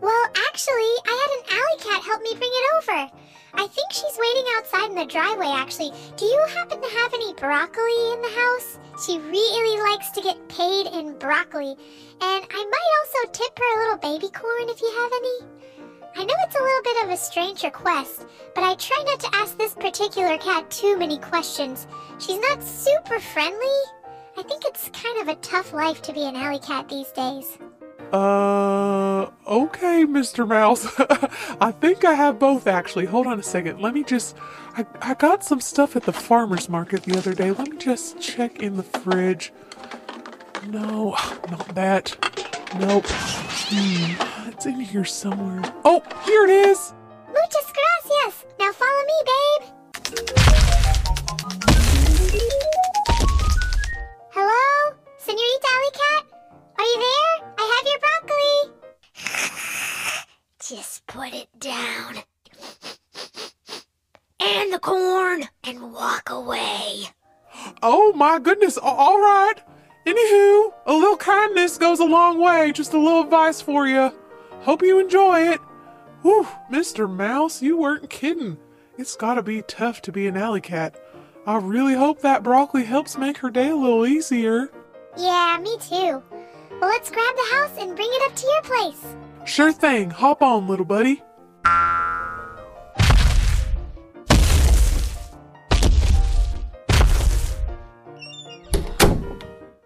Well, 0.00 0.24
actually, 0.48 0.94
I 1.06 1.14
had 1.16 1.30
an 1.38 1.58
alley 1.58 1.78
cat 1.90 2.04
help 2.04 2.22
me 2.22 2.34
bring 2.38 2.52
it 2.52 2.74
over. 2.76 3.10
I 3.54 3.66
think 3.66 3.90
she's 3.90 4.18
waiting 4.18 4.52
outside 4.56 4.90
in 4.90 4.96
the 4.96 5.06
driveway, 5.06 5.48
actually. 5.48 5.92
Do 6.16 6.24
you 6.24 6.46
happen 6.54 6.80
to 6.80 6.88
have 6.88 7.14
any 7.14 7.32
broccoli 7.34 8.12
in 8.12 8.22
the 8.22 8.28
house? 8.28 8.78
She 9.02 9.18
really 9.18 9.80
likes 9.90 10.10
to 10.12 10.22
get 10.22 10.48
paid 10.48 10.86
in 10.86 11.18
broccoli. 11.18 11.70
And 12.20 12.46
I 12.50 12.64
might 12.70 12.92
also 13.00 13.32
tip 13.32 13.58
her 13.58 13.74
a 13.74 13.78
little 13.82 13.98
baby 13.98 14.30
corn 14.32 14.68
if 14.68 14.80
you 14.80 14.92
have 15.00 15.12
any. 15.12 15.64
I 16.16 16.24
know 16.24 16.34
it's 16.46 16.54
a 16.54 16.62
little 16.62 16.82
bit 16.84 17.04
of 17.04 17.10
a 17.10 17.16
strange 17.16 17.64
request, 17.64 18.26
but 18.54 18.62
I 18.62 18.76
try 18.76 19.02
not 19.04 19.18
to 19.20 19.34
ask 19.34 19.58
this 19.58 19.74
particular 19.74 20.38
cat 20.38 20.70
too 20.70 20.96
many 20.96 21.18
questions. 21.18 21.88
She's 22.20 22.38
not 22.38 22.62
super 22.62 23.18
friendly. 23.18 23.78
I 24.36 24.42
think 24.44 24.64
it's 24.64 24.90
kind 24.90 25.20
of 25.20 25.28
a 25.28 25.40
tough 25.40 25.72
life 25.72 26.00
to 26.02 26.12
be 26.12 26.24
an 26.24 26.36
alley 26.36 26.60
cat 26.60 26.88
these 26.88 27.10
days. 27.10 27.58
Uh, 28.14 29.28
okay, 29.44 30.04
Mr. 30.06 30.46
Mouse. 30.46 30.86
I 31.60 31.72
think 31.72 32.04
I 32.04 32.14
have 32.14 32.38
both 32.38 32.68
actually. 32.68 33.06
Hold 33.06 33.26
on 33.26 33.40
a 33.40 33.42
second. 33.42 33.80
Let 33.80 33.92
me 33.92 34.04
just. 34.04 34.36
I, 34.76 34.86
I 35.00 35.14
got 35.14 35.42
some 35.42 35.60
stuff 35.60 35.96
at 35.96 36.04
the 36.04 36.12
farmer's 36.12 36.68
market 36.68 37.02
the 37.02 37.18
other 37.18 37.34
day. 37.34 37.50
Let 37.50 37.70
me 37.70 37.76
just 37.76 38.20
check 38.20 38.62
in 38.62 38.76
the 38.76 38.84
fridge. 38.84 39.52
No, 40.68 41.16
not 41.50 41.74
that. 41.74 42.16
Nope. 42.78 43.06
Hmm, 43.08 44.48
it's 44.48 44.64
in 44.64 44.78
here 44.78 45.04
somewhere. 45.04 45.62
Oh, 45.84 46.00
here 46.24 46.44
it 46.44 46.50
is! 46.50 46.94
Muchas 47.26 47.72
gracias. 47.72 48.44
Now 48.60 48.70
follow 48.70 49.04
me, 49.10 49.18
babe. 49.30 49.62
Hello? 54.30 54.96
Senorita 55.18 55.68
Alley 55.74 55.92
Cat? 55.92 56.24
Are 56.78 56.84
you 56.84 56.98
there? 57.00 57.33
Have 57.84 57.90
your 57.92 57.98
broccoli. 58.00 58.74
Just 60.60 61.06
put 61.06 61.34
it 61.34 61.48
down. 61.58 62.16
And 64.40 64.72
the 64.72 64.78
corn. 64.78 65.48
And 65.64 65.92
walk 65.92 66.30
away. 66.30 67.04
Oh 67.82 68.12
my 68.14 68.38
goodness, 68.38 68.78
all 68.78 69.18
right. 69.18 69.54
Anywho, 70.06 70.72
a 70.86 70.92
little 70.92 71.16
kindness 71.16 71.78
goes 71.78 72.00
a 72.00 72.04
long 72.04 72.38
way. 72.38 72.72
Just 72.72 72.94
a 72.94 72.98
little 72.98 73.22
advice 73.22 73.60
for 73.60 73.86
you. 73.86 74.12
Hope 74.60 74.82
you 74.82 74.98
enjoy 74.98 75.52
it. 75.52 75.60
Whew, 76.22 76.46
Mr. 76.70 77.10
Mouse, 77.10 77.60
you 77.60 77.76
weren't 77.76 78.08
kidding. 78.08 78.58
It's 78.96 79.16
gotta 79.16 79.42
be 79.42 79.62
tough 79.62 80.00
to 80.02 80.12
be 80.12 80.26
an 80.26 80.36
alley 80.36 80.60
cat. 80.60 80.98
I 81.46 81.58
really 81.58 81.94
hope 81.94 82.20
that 82.22 82.42
broccoli 82.42 82.84
helps 82.84 83.18
make 83.18 83.38
her 83.38 83.50
day 83.50 83.68
a 83.70 83.76
little 83.76 84.06
easier. 84.06 84.70
Yeah, 85.16 85.58
me 85.62 85.76
too. 85.78 86.22
Well, 86.84 86.92
let's 86.92 87.10
grab 87.10 87.34
the 87.34 87.56
house 87.56 87.78
and 87.80 87.96
bring 87.96 88.10
it 88.12 88.22
up 88.30 88.36
to 88.36 88.46
your 88.46 88.60
place. 88.60 89.02
Sure 89.46 89.72
thing, 89.72 90.10
hop 90.10 90.42
on, 90.42 90.68
little 90.68 90.84
buddy. 90.84 91.22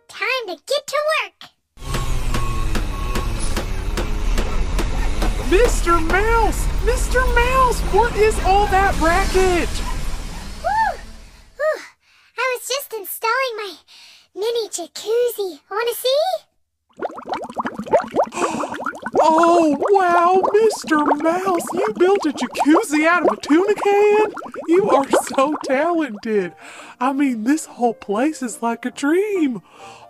Time 0.09 0.45
to 0.49 0.57
get 0.67 0.87
to 0.89 0.99
work. 1.15 1.35
Mr. 5.47 6.03
Mouse! 6.05 6.67
Mr. 6.83 7.23
Mouse! 7.33 7.81
What 7.95 8.17
is 8.17 8.37
all 8.41 8.67
that 8.67 9.01
racket? 9.01 9.69
Whew. 9.69 10.99
Whew. 11.59 11.81
I 12.37 12.57
was 12.57 12.67
just 12.67 12.93
installing 12.93 13.57
my 13.57 13.77
mini 14.35 14.69
jacuzzi. 14.69 15.61
Want 15.71 15.89
to 15.91 15.95
see? 15.95 16.49
Oh, 19.21 19.77
wow, 19.91 20.41
Mr. 20.55 21.07
Mouse, 21.29 21.67
you 21.75 21.87
built 21.99 22.25
a 22.25 22.33
jacuzzi 22.33 23.07
out 23.07 23.27
of 23.27 23.37
a 23.37 23.41
tuna 23.41 23.75
can? 23.75 24.33
You 24.67 24.89
are 24.89 25.11
so 25.37 25.55
talented. 25.63 26.55
I 26.99 27.13
mean, 27.13 27.45
this 27.45 27.67
whole 27.67 27.93
place 27.93 28.43
is 28.43 28.63
like 28.63 28.87
a 28.87 28.91
dream. 28.91 29.61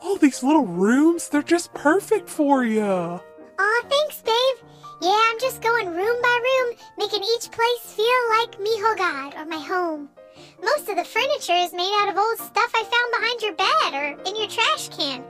All 0.01 0.17
these 0.17 0.45
little 0.45 0.67
rooms, 0.67 1.29
they're 1.29 1.43
just 1.43 1.75
perfect 1.75 2.29
for 2.29 2.63
you. 2.63 2.83
Aw, 2.83 3.83
thanks, 3.89 4.23
babe. 4.23 4.69
Yeah, 5.03 5.21
I'm 5.31 5.41
just 5.41 5.61
going 5.61 5.89
room 5.89 6.23
by 6.23 6.41
room, 6.49 6.77
making 6.99 7.25
each 7.25 7.51
place 7.51 7.93
feel 7.97 8.23
like 8.39 8.61
mi 8.61 8.79
hogar, 8.79 9.37
or 9.37 9.45
my 9.47 9.59
home. 9.59 10.09
Most 10.63 10.89
of 10.89 10.97
the 10.97 11.05
furniture 11.05 11.65
is 11.65 11.73
made 11.73 11.99
out 12.01 12.11
of 12.11 12.17
old 12.17 12.39
stuff 12.39 12.71
I 12.75 12.85
found 12.85 13.11
behind 13.17 13.43
your 13.43 13.55
bed 13.55 13.91
or 13.93 14.23
in 14.29 14.37
your 14.37 14.49
trash 14.49 14.89
can. 14.97 15.25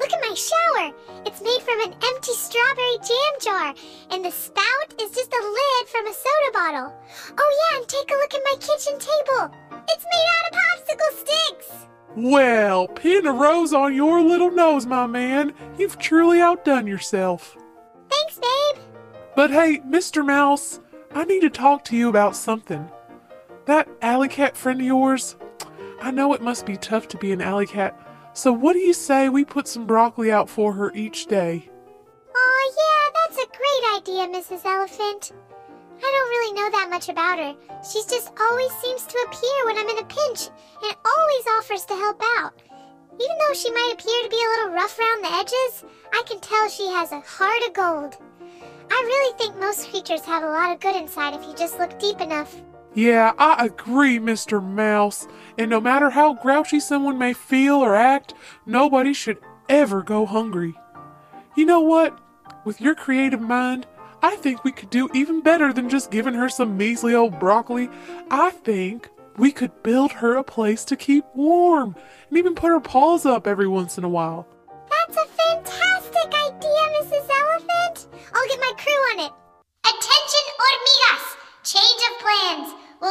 Look 0.00 0.12
at 0.12 0.20
my 0.20 0.34
shower. 0.34 0.92
It's 1.26 1.40
made 1.40 1.62
from 1.62 1.80
an 1.80 1.94
empty 2.04 2.32
strawberry 2.32 2.98
jam 2.98 3.34
jar, 3.40 3.74
and 4.10 4.24
the 4.24 4.30
spout 4.30 4.94
is 5.00 5.10
just 5.10 5.32
a 5.32 5.42
lid 5.42 5.88
from 5.88 6.06
a 6.06 6.12
soda 6.12 6.52
bottle. 6.52 6.92
Oh, 7.38 7.70
yeah, 7.72 7.78
and 7.78 7.88
take 7.88 8.10
a 8.10 8.14
look 8.14 8.34
at 8.34 8.40
my 8.44 8.56
kitchen 8.58 8.98
table. 8.98 9.54
It's 9.88 10.04
made 10.04 10.28
out 10.34 10.50
of 10.50 10.58
popsicle 10.58 11.12
sticks. 11.18 11.86
Well, 12.16 12.88
pin 12.88 13.26
a 13.26 13.32
rose 13.32 13.72
on 13.72 13.94
your 13.94 14.20
little 14.22 14.50
nose, 14.50 14.86
my 14.86 15.06
man. 15.06 15.52
You've 15.78 15.98
truly 15.98 16.40
outdone 16.40 16.86
yourself. 16.86 17.56
Thanks, 18.08 18.38
babe. 18.38 18.82
But 19.34 19.50
hey, 19.50 19.80
Mr. 19.80 20.24
Mouse, 20.24 20.80
I 21.12 21.24
need 21.24 21.40
to 21.40 21.50
talk 21.50 21.84
to 21.86 21.96
you 21.96 22.08
about 22.08 22.36
something. 22.36 22.88
That 23.66 23.88
alley 24.02 24.28
cat 24.28 24.56
friend 24.56 24.80
of 24.80 24.86
yours, 24.86 25.36
I 26.00 26.10
know 26.10 26.34
it 26.34 26.42
must 26.42 26.66
be 26.66 26.76
tough 26.76 27.08
to 27.08 27.18
be 27.18 27.32
an 27.32 27.40
alley 27.40 27.66
cat, 27.66 27.98
so 28.34 28.52
what 28.52 28.72
do 28.72 28.80
you 28.80 28.92
say 28.92 29.28
we 29.28 29.44
put 29.44 29.68
some 29.68 29.86
broccoli 29.86 30.30
out 30.30 30.50
for 30.50 30.72
her 30.72 30.92
each 30.92 31.26
day? 31.26 31.70
Oh, 32.34 32.72
yeah, 32.76 33.20
that's 33.20 33.44
a 33.44 33.56
great 33.56 33.84
idea, 33.96 34.26
Mrs. 34.26 34.64
Elephant. 34.64 35.32
I 35.96 36.10
don't 36.12 36.30
really 36.30 36.52
know 36.52 36.70
that 36.70 36.90
much 36.90 37.08
about 37.08 37.38
her. 37.38 37.54
She 37.88 38.02
just 38.02 38.32
always 38.38 38.72
seems 38.82 39.06
to 39.06 39.26
appear 39.26 39.64
when 39.64 39.78
I'm 39.78 39.88
in 39.88 40.02
a 40.02 40.06
pinch 40.06 40.50
and 40.82 40.96
always 41.16 41.46
offers 41.58 41.84
to 41.86 41.94
help 41.94 42.20
out. 42.38 42.60
Even 43.14 43.36
though 43.38 43.54
she 43.54 43.70
might 43.70 43.94
appear 43.94 44.22
to 44.24 44.28
be 44.28 44.42
a 44.42 44.50
little 44.56 44.74
rough 44.74 44.98
around 44.98 45.22
the 45.22 45.32
edges, 45.32 45.84
I 46.12 46.22
can 46.26 46.40
tell 46.40 46.68
she 46.68 46.88
has 46.88 47.12
a 47.12 47.20
heart 47.20 47.62
of 47.68 47.72
gold. 47.72 48.16
I 48.90 49.02
really 49.06 49.38
think 49.38 49.56
most 49.56 49.88
creatures 49.88 50.24
have 50.24 50.42
a 50.42 50.50
lot 50.50 50.72
of 50.72 50.80
good 50.80 50.96
inside 50.96 51.34
if 51.34 51.46
you 51.46 51.54
just 51.54 51.78
look 51.78 51.96
deep 52.00 52.20
enough. 52.20 52.60
Yeah, 52.94 53.32
I 53.38 53.66
agree, 53.66 54.18
Mr. 54.20 54.62
Mouse. 54.62 55.26
And 55.58 55.68
no 55.68 55.80
matter 55.80 56.10
how 56.10 56.34
grouchy 56.34 56.78
someone 56.78 57.18
may 57.18 57.32
feel 57.32 57.76
or 57.76 57.96
act, 57.96 58.34
nobody 58.66 59.12
should 59.12 59.38
ever 59.68 60.02
go 60.02 60.26
hungry. 60.26 60.74
You 61.56 61.66
know 61.66 61.80
what? 61.80 62.18
With 62.64 62.80
your 62.80 62.94
creative 62.94 63.40
mind, 63.40 63.86
I 64.22 64.36
think 64.36 64.64
we 64.64 64.72
could 64.72 64.90
do 64.90 65.08
even 65.12 65.40
better 65.40 65.72
than 65.72 65.90
just 65.90 66.10
giving 66.10 66.34
her 66.34 66.48
some 66.48 66.76
measly 66.76 67.14
old 67.14 67.38
broccoli. 67.38 67.90
I 68.30 68.50
think 68.50 69.10
we 69.36 69.50
could 69.50 69.82
build 69.82 70.12
her 70.12 70.36
a 70.36 70.44
place 70.44 70.84
to 70.86 70.96
keep 70.96 71.24
warm 71.34 71.96
and 72.28 72.38
even 72.38 72.54
put 72.54 72.68
her 72.70 72.80
paws 72.80 73.26
up 73.26 73.46
every 73.46 73.66
once 73.66 73.98
in 73.98 74.04
a 74.04 74.08
while. 74.08 74.46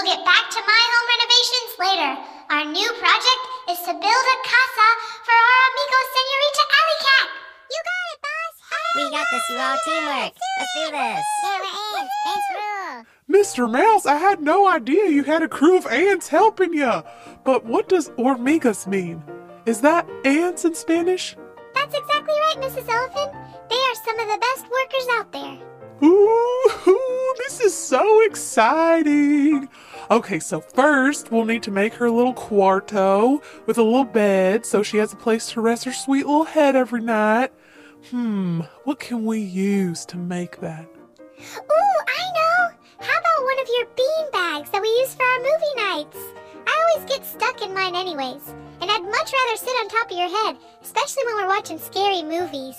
We'll 0.03 0.17
get 0.17 0.25
back 0.25 0.49
to 0.51 0.59
my 0.59 0.81
home 0.91 1.07
renovations 1.15 1.71
later. 1.79 2.11
Our 2.51 2.65
new 2.65 2.89
project 2.99 3.43
is 3.71 3.79
to 3.87 3.93
build 3.93 4.03
a 4.03 4.37
casa 4.43 4.87
for 5.23 5.31
our 5.31 5.59
amigo 5.63 5.99
Senorita 6.11 6.63
Alley 6.75 6.99
Cat. 7.07 7.27
You 7.71 7.79
got 7.87 8.03
it, 8.11 8.19
boss. 8.19 8.55
We 8.97 9.03
got 9.15 9.27
this, 9.31 9.45
you 9.49 9.57
all. 9.63 9.77
Teamwork. 9.85 10.33
Let's 10.59 10.73
do 10.75 10.85
this. 10.91 11.23
Yeah, 11.45 11.57
we're 11.63 12.01
ants. 12.01 12.13
Ants 12.27 12.47
rule. 12.51 13.05
Mr. 13.31 13.71
Mouse, 13.71 14.05
I 14.05 14.17
had 14.17 14.41
no 14.41 14.67
idea 14.67 15.09
you 15.09 15.23
had 15.23 15.41
a 15.41 15.47
crew 15.47 15.77
of 15.77 15.87
ants 15.87 16.27
helping 16.27 16.73
you. 16.73 17.01
But 17.45 17.63
what 17.63 17.87
does 17.87 18.09
hormigas 18.09 18.85
mean? 18.85 19.23
Is 19.65 19.79
that 19.81 20.05
ants 20.25 20.65
in 20.65 20.75
Spanish? 20.75 21.37
That's 21.75 21.95
exactly 21.95 22.35
right, 22.35 22.57
Mrs. 22.57 22.89
Elephant. 22.89 23.31
They 23.69 23.77
are 23.77 23.95
some 24.03 24.19
of 24.19 24.27
the 24.27 24.37
best 24.37 24.65
workers 24.69 25.07
out 25.13 25.31
there. 25.31 25.72
Ooh, 26.03 27.33
this 27.37 27.61
is 27.61 27.73
so 27.73 28.21
exciting. 28.25 29.69
Okay, 30.11 30.39
so 30.39 30.59
first 30.59 31.31
we'll 31.31 31.45
need 31.45 31.63
to 31.63 31.71
make 31.71 31.93
her 31.93 32.05
a 32.07 32.11
little 32.11 32.33
cuarto 32.33 33.41
with 33.65 33.77
a 33.77 33.83
little 33.83 34.03
bed 34.03 34.65
so 34.65 34.83
she 34.83 34.97
has 34.97 35.13
a 35.13 35.17
place 35.17 35.49
to 35.51 35.61
rest 35.61 35.85
her 35.85 35.93
sweet 35.93 36.25
little 36.25 36.43
head 36.43 36.75
every 36.75 37.01
night. 37.01 37.51
Hmm, 38.09 38.61
what 38.83 38.99
can 38.99 39.23
we 39.23 39.39
use 39.39 40.05
to 40.07 40.17
make 40.17 40.59
that? 40.59 40.85
Ooh, 40.85 42.01
I 42.07 42.31
know. 42.35 42.75
How 42.99 43.19
about 43.19 43.43
one 43.43 43.59
of 43.61 43.67
your 43.77 43.85
bean 43.95 44.31
bags 44.33 44.69
that 44.71 44.81
we 44.81 44.89
use 44.89 45.13
for 45.13 45.23
our 45.23 45.39
movie 45.39 45.75
nights? 45.77 46.17
I 46.67 46.95
always 46.95 47.09
get 47.09 47.25
stuck 47.25 47.61
in 47.61 47.73
mine 47.73 47.95
anyways, 47.95 48.53
and 48.81 48.91
I'd 48.91 49.03
much 49.03 49.31
rather 49.31 49.57
sit 49.57 49.69
on 49.69 49.87
top 49.87 50.11
of 50.11 50.17
your 50.17 50.29
head, 50.29 50.57
especially 50.81 51.23
when 51.25 51.35
we're 51.35 51.47
watching 51.47 51.79
scary 51.79 52.23
movies. 52.23 52.75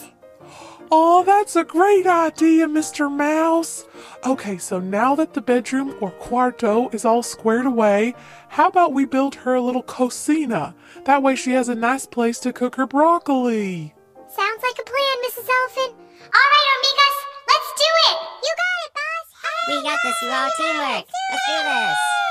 Oh, 0.90 1.24
that's 1.24 1.56
a 1.56 1.64
great 1.64 2.06
idea, 2.06 2.66
Mr. 2.66 3.10
Mouse. 3.10 3.84
Okay, 4.24 4.58
so 4.58 4.78
now 4.78 5.14
that 5.14 5.34
the 5.34 5.40
bedroom 5.40 5.96
or 6.00 6.12
cuarto 6.12 6.92
is 6.94 7.04
all 7.04 7.22
squared 7.22 7.66
away, 7.66 8.14
how 8.48 8.68
about 8.68 8.92
we 8.92 9.04
build 9.04 9.34
her 9.36 9.54
a 9.54 9.60
little 9.60 9.82
cocina? 9.82 10.74
That 11.04 11.22
way 11.22 11.36
she 11.36 11.52
has 11.52 11.68
a 11.68 11.74
nice 11.74 12.06
place 12.06 12.38
to 12.40 12.52
cook 12.52 12.76
her 12.76 12.86
broccoli. 12.86 13.94
Sounds 14.28 14.62
like 14.62 14.78
a 14.78 14.84
plan, 14.84 15.16
Mrs. 15.26 15.48
Elephant. 15.48 15.96
All 16.24 16.48
right, 16.52 16.68
amigas, 16.74 17.18
let's 17.48 17.70
do 17.76 17.90
it. 18.08 18.18
You 18.42 18.52
got 18.56 18.78
it, 18.84 18.92
boss. 18.94 19.26
We 19.68 19.82
got 19.82 19.98
this, 20.04 20.22
you 20.22 20.30
all. 20.30 20.50
Teamwork. 20.56 21.06
Let's 21.30 21.44
do 21.48 21.56
this. 21.62 22.23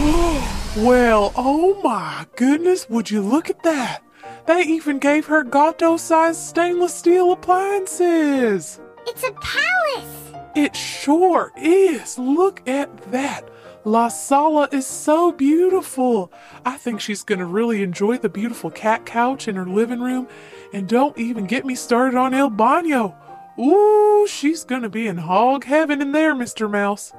Oh, 0.00 0.74
well, 0.76 1.32
oh 1.34 1.80
my 1.82 2.24
goodness, 2.36 2.88
would 2.88 3.10
you 3.10 3.20
look 3.20 3.50
at 3.50 3.64
that? 3.64 3.98
They 4.46 4.62
even 4.62 5.00
gave 5.00 5.26
her 5.26 5.42
gato 5.42 5.96
sized 5.96 6.38
stainless 6.38 6.94
steel 6.94 7.32
appliances. 7.32 8.80
It's 9.08 9.24
a 9.24 9.32
palace. 9.32 10.32
It 10.54 10.76
sure 10.76 11.52
is. 11.56 12.16
Look 12.16 12.62
at 12.68 13.10
that. 13.10 13.48
La 13.84 14.06
Sala 14.06 14.68
is 14.70 14.86
so 14.86 15.32
beautiful. 15.32 16.32
I 16.64 16.76
think 16.76 17.00
she's 17.00 17.24
going 17.24 17.40
to 17.40 17.44
really 17.44 17.82
enjoy 17.82 18.18
the 18.18 18.28
beautiful 18.28 18.70
cat 18.70 19.04
couch 19.04 19.48
in 19.48 19.56
her 19.56 19.66
living 19.66 20.00
room. 20.00 20.28
And 20.72 20.88
don't 20.88 21.18
even 21.18 21.44
get 21.44 21.66
me 21.66 21.74
started 21.74 22.16
on 22.16 22.34
El 22.34 22.52
Baño. 22.52 23.16
Ooh, 23.58 24.28
she's 24.28 24.62
going 24.62 24.82
to 24.82 24.88
be 24.88 25.08
in 25.08 25.16
hog 25.18 25.64
heaven 25.64 26.00
in 26.00 26.12
there, 26.12 26.36
Mr. 26.36 26.70
Mouse. 26.70 27.12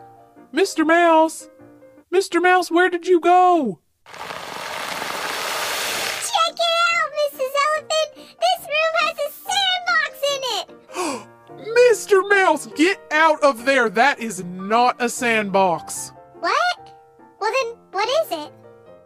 Mr. 0.53 0.87
Mouse! 0.87 1.48
Mr. 2.13 2.41
Mouse, 2.41 2.71
where 2.71 2.89
did 2.89 3.05
you 3.05 3.19
go? 3.19 3.79
Check 4.05 4.23
it 6.55 6.75
out, 6.89 7.11
Mrs. 7.21 7.53
Elephant. 7.67 8.09
This 8.15 8.61
room 8.65 8.93
has 9.03 9.17
a 9.19 9.29
sandbox 9.45 10.13
in 10.33 10.41
it. 10.57 10.65
Mr. 11.93 12.27
Mouse, 12.27 12.65
get 12.75 12.99
out 13.11 13.43
of 13.43 13.63
there. 13.63 13.89
That 13.91 14.19
is 14.19 14.43
not 14.43 14.95
a 14.99 15.07
sandbox. 15.07 16.11
What? 16.39 16.97
Well, 17.39 17.51
then, 17.61 17.75
what 17.91 18.09
is 18.09 18.31
it? 18.31 18.53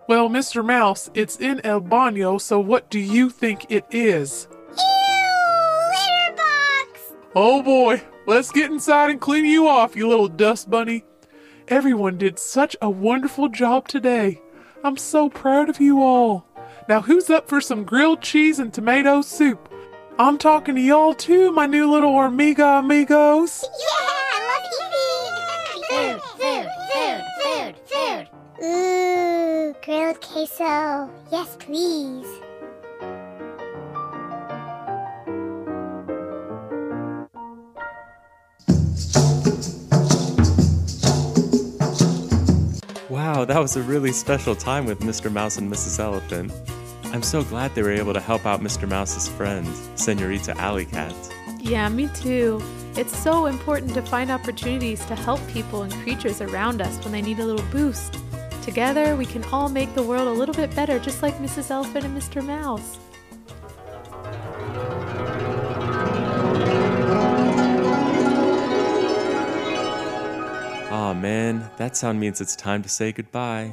Well, 0.07 0.29
Mr. 0.29 0.63
Mouse, 0.65 1.09
it's 1.13 1.37
in 1.37 1.59
El 1.65 1.81
Baño, 1.81 2.39
so 2.39 2.57
what 2.59 2.89
do 2.89 2.99
you 2.99 3.29
think 3.29 3.65
it 3.69 3.85
is? 3.91 4.47
Ew, 4.69 4.75
litter 5.89 6.35
box. 6.37 7.13
Oh 7.35 7.61
boy, 7.61 8.01
let's 8.27 8.51
get 8.51 8.71
inside 8.71 9.09
and 9.09 9.19
clean 9.19 9.43
you 9.45 9.67
off, 9.67 9.95
you 9.95 10.07
little 10.07 10.29
dust 10.29 10.69
bunny. 10.69 11.03
Everyone 11.69 12.17
did 12.17 12.39
such 12.39 12.75
a 12.81 12.89
wonderful 12.89 13.47
job 13.47 13.87
today. 13.87 14.41
I'm 14.83 14.97
so 14.97 15.29
proud 15.29 15.69
of 15.69 15.79
you 15.79 16.01
all. 16.03 16.45
Now, 16.89 17.01
who's 17.01 17.29
up 17.29 17.47
for 17.47 17.61
some 17.61 17.85
grilled 17.85 18.21
cheese 18.21 18.59
and 18.59 18.73
tomato 18.73 19.21
soup? 19.21 19.69
I'm 20.19 20.37
talking 20.37 20.75
to 20.75 20.81
y'all 20.81 21.13
too, 21.13 21.53
my 21.53 21.65
new 21.65 21.89
little 21.89 22.11
Hormiga 22.11 22.79
amigos. 22.79 23.63
Yeah, 23.63 23.87
I 23.95 24.39
love 24.47 24.73
Food, 25.89 26.21
food, 26.37 26.67
food, 26.91 27.23
food, 27.41 27.75
food. 27.85 28.65
Ooh, 28.65 29.75
grilled 29.83 30.21
queso. 30.21 31.09
Yes, 31.31 31.55
please. 31.59 32.27
Wow, 43.43 43.47
that 43.47 43.59
was 43.59 43.75
a 43.75 43.83
really 43.83 44.13
special 44.13 44.55
time 44.55 44.85
with 44.85 45.01
Mr. 45.01 45.29
Mouse 45.29 45.57
and 45.57 45.69
Mrs. 45.69 45.99
Elephant. 45.99 46.49
I'm 47.11 47.21
so 47.21 47.43
glad 47.43 47.75
they 47.75 47.81
were 47.81 47.91
able 47.91 48.13
to 48.13 48.21
help 48.21 48.45
out 48.45 48.61
Mr. 48.61 48.87
Mouse's 48.87 49.27
friend, 49.27 49.67
Senorita 49.95 50.57
Alley 50.57 50.85
Cat. 50.85 51.13
Yeah, 51.59 51.89
me 51.89 52.07
too. 52.15 52.63
It's 52.95 53.13
so 53.13 53.47
important 53.47 53.95
to 53.95 54.01
find 54.01 54.31
opportunities 54.31 55.03
to 55.07 55.15
help 55.15 55.45
people 55.49 55.81
and 55.81 55.91
creatures 55.91 56.39
around 56.39 56.81
us 56.81 57.03
when 57.03 57.11
they 57.11 57.21
need 57.21 57.39
a 57.39 57.45
little 57.45 57.69
boost. 57.69 58.17
Together, 58.61 59.17
we 59.17 59.25
can 59.25 59.43
all 59.51 59.67
make 59.67 59.93
the 59.93 60.03
world 60.03 60.29
a 60.29 60.39
little 60.39 60.55
bit 60.55 60.73
better, 60.73 60.97
just 60.97 61.21
like 61.21 61.33
Mrs. 61.39 61.69
Elephant 61.69 62.05
and 62.05 62.17
Mr. 62.17 62.41
Mouse. 62.41 62.97
Man, 71.23 71.71
that 71.77 71.95
sound 71.95 72.19
means 72.19 72.41
it's 72.41 72.55
time 72.55 72.83
to 72.83 72.89
say 72.89 73.13
goodbye. 73.13 73.71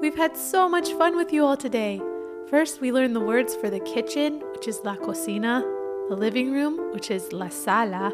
We've 0.00 0.16
had 0.16 0.36
so 0.36 0.68
much 0.68 0.92
fun 0.92 1.16
with 1.16 1.32
you 1.32 1.44
all 1.44 1.56
today. 1.56 2.00
First, 2.48 2.80
we 2.80 2.92
learned 2.92 3.16
the 3.16 3.26
words 3.32 3.56
for 3.56 3.68
the 3.70 3.80
kitchen, 3.80 4.40
which 4.52 4.68
is 4.68 4.80
la 4.84 4.94
cocina, 4.94 5.62
the 6.08 6.14
living 6.16 6.52
room, 6.52 6.92
which 6.92 7.10
is 7.10 7.32
la 7.32 7.48
sala, 7.48 8.12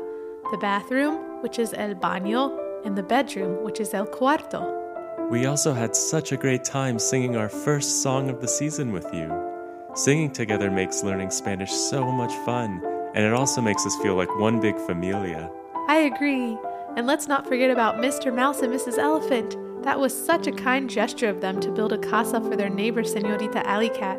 the 0.53 0.57
bathroom, 0.57 1.43
which 1.43 1.59
is 1.59 1.75
el 1.75 1.95
baño, 1.95 2.45
and 2.87 2.97
the 2.97 3.03
bedroom, 3.03 3.63
which 3.63 3.79
is 3.79 3.93
el 3.93 4.07
cuarto. 4.07 4.63
We 5.31 5.45
also 5.45 5.75
had 5.75 5.95
such 5.95 6.33
a 6.33 6.39
great 6.39 6.65
time 6.65 6.99
singing 6.99 7.37
our 7.37 7.51
first 7.51 8.03
song 8.03 8.31
of 8.31 8.41
the 8.41 8.49
season 8.49 8.91
with 8.91 9.09
you. 9.13 9.29
Singing 9.95 10.33
together 10.33 10.71
makes 10.71 11.05
learning 11.05 11.31
Spanish 11.31 11.73
so 11.73 12.11
much 12.11 12.33
fun, 12.47 12.81
and 13.15 13.23
it 13.23 13.35
also 13.35 13.61
makes 13.61 13.85
us 13.85 13.97
feel 13.97 14.15
like 14.15 14.35
one 14.39 14.61
big 14.61 14.79
familia. 14.87 15.51
I 15.89 16.11
agree. 16.11 16.57
And 16.97 17.07
let's 17.07 17.29
not 17.29 17.47
forget 17.47 17.71
about 17.71 17.97
Mr. 17.97 18.35
Mouse 18.35 18.63
and 18.63 18.73
Mrs. 18.73 18.97
Elephant. 18.97 19.55
That 19.85 20.01
was 20.01 20.13
such 20.17 20.47
a 20.47 20.53
kind 20.53 20.89
gesture 20.89 21.29
of 21.29 21.43
them 21.43 21.61
to 21.61 21.71
build 21.71 21.93
a 21.93 21.99
casa 21.99 22.41
for 22.41 22.57
their 22.57 22.71
neighbor, 22.71 23.05
Senorita 23.05 23.67
Alley 23.67 23.91
Cat. 23.91 24.19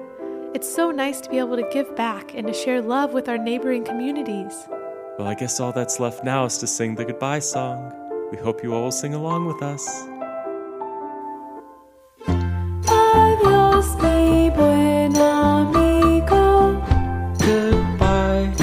It's 0.54 0.72
so 0.72 0.92
nice 0.92 1.20
to 1.22 1.30
be 1.30 1.40
able 1.40 1.56
to 1.58 1.68
give 1.74 1.96
back 1.96 2.36
and 2.36 2.46
to 2.48 2.54
share 2.54 2.82
love 2.82 3.14
with 3.14 3.28
our 3.28 3.38
neighboring 3.38 3.84
communities. 3.84 4.68
Well, 5.18 5.28
I 5.28 5.34
guess 5.34 5.60
all 5.60 5.72
that's 5.72 6.00
left 6.00 6.24
now 6.24 6.46
is 6.46 6.60
to 6.60 6.68
sing 6.68 6.94
the 6.94 7.04
goodbye 7.04 7.40
song. 7.40 7.92
We 8.32 8.38
hope 8.38 8.62
you 8.64 8.76
all 8.76 8.84
will 8.84 8.92
sing 8.92 9.16
along 9.16 9.48
with 9.48 9.64
us. 9.64 10.04
Adios, 12.28 13.96
mi 14.04 14.52
buen 14.52 15.16
amigo. 15.18 16.80
Goodbye, 17.40 18.54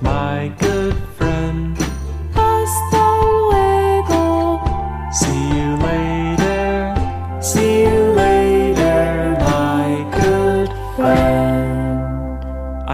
my 0.00 0.52
good 0.58 0.96
friend. 1.16 1.76